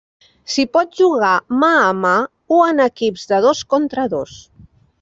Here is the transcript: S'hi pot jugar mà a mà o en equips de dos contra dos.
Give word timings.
S'hi 0.53 0.63
pot 0.77 0.95
jugar 1.01 1.33
mà 1.65 1.69
a 1.81 1.91
mà 2.05 2.15
o 2.57 2.63
en 2.71 2.83
equips 2.89 3.29
de 3.33 3.43
dos 3.47 3.65
contra 3.75 4.11
dos. 4.15 4.39